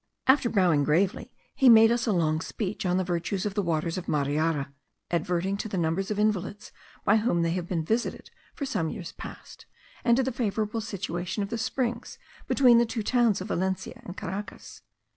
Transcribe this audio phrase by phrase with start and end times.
[0.25, 3.99] After bowing gravely, he made us a long speech on the virtues of the waters
[3.99, 4.73] of Mariara,
[5.11, 6.71] adverting to the numbers of invalids
[7.05, 9.67] by whom they have been visited for some years past,
[10.03, 12.17] and to the favourable situation of the springs,
[12.47, 14.81] between the two towns Valencia and Caracas.